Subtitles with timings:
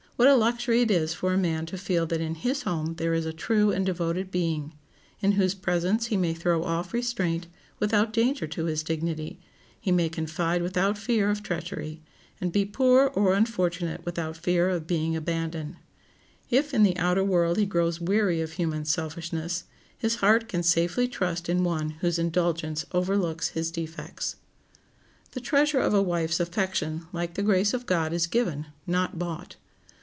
[0.17, 3.15] What a luxury it is for a man to feel that in his home there
[3.15, 4.75] is a true and devoted being,
[5.19, 7.47] in whose presence he may throw off restraint
[7.79, 9.39] without danger to his dignity,
[9.79, 12.03] he may confide without fear of treachery,
[12.39, 15.77] and be poor or unfortunate without fear of being abandoned.
[16.51, 19.63] If in the outer world he grows weary of human selfishness,
[19.97, 24.35] his heart can safely trust in one whose indulgence overlooks his defects.
[25.31, 29.55] The treasure of a wife's affection, like the grace of God, is given, not bought.